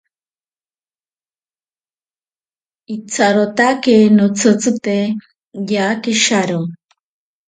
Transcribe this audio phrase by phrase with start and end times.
[2.95, 4.97] Itsarotake notsitzite
[5.73, 6.59] yake sharo.